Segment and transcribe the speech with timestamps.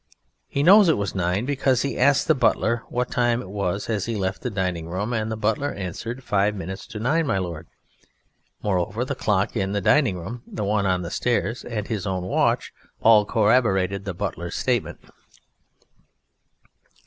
[0.47, 4.05] He knows it was nine, because he asked the butler what time it was as
[4.07, 7.67] he left the dining room, and the butler answered "Five minutes to nine, my Lord";
[8.63, 12.23] moreover, the clock in the dining room, the one on the stairs and his own
[12.23, 15.05] watch, all corroborated the butler's statement.